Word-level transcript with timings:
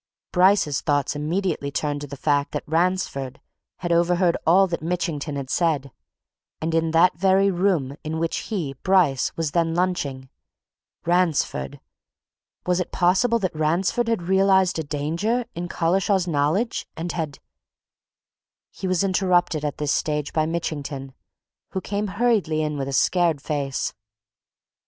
Bryce's 0.31 0.81
thoughts 0.81 1.15
immediately 1.15 1.69
turned 1.69 2.01
to 2.01 2.07
the 2.07 2.17
fact 2.17 2.53
that 2.53 2.63
Ransford 2.67 3.39
had 3.81 3.91
overheard 3.91 4.35
all 4.47 4.65
that 4.65 4.81
Mitchington 4.81 5.35
had 5.35 5.51
said, 5.51 5.91
in 6.59 6.89
that 6.89 7.15
very 7.19 7.51
room 7.51 7.95
in 8.03 8.17
which 8.17 8.37
he, 8.49 8.73
Bryce, 8.81 9.31
was 9.37 9.51
then 9.51 9.75
lunching 9.75 10.29
Ransford! 11.05 11.79
Was 12.65 12.79
it 12.79 12.91
possible 12.91 13.37
that 13.37 13.53
Ransford 13.55 14.07
had 14.07 14.23
realized 14.23 14.79
a 14.79 14.83
danger 14.83 15.45
in 15.53 15.67
Collishaw's 15.67 16.27
knowledge, 16.27 16.87
and 16.97 17.11
had 17.11 17.37
He 18.71 18.87
was 18.87 19.03
interrupted 19.03 19.63
at 19.63 19.77
this 19.77 19.91
stage 19.93 20.33
by 20.33 20.47
Mitchington, 20.47 21.13
who 21.73 21.79
came 21.79 22.07
hurriedly 22.17 22.63
in 22.63 22.75
with 22.75 22.87
a 22.87 22.91
scared 22.93 23.39
face. 23.39 23.93